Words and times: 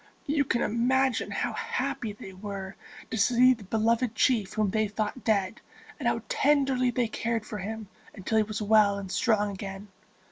You 0.25 0.45
can 0.45 0.63
imagine 0.63 1.29
how 1.29 1.53
happy 1.53 2.11
they 2.11 2.33
were 2.33 2.75
to 3.11 3.17
see 3.17 3.53
the 3.53 3.63
beloved 3.65 4.15
chief 4.15 4.53
whom 4.53 4.71
they 4.71 4.87
thought 4.87 5.23
dead, 5.23 5.61
and 5.99 6.07
how 6.07 6.23
tenderly 6.27 6.89
they 6.89 7.07
cared 7.07 7.45
for 7.45 7.59
him 7.59 7.87
until 8.15 8.37
he 8.39 8.43
was 8.43 8.63
well 8.63 8.97
and 8.97 9.11
strong 9.11 9.51
again. 9.51 9.89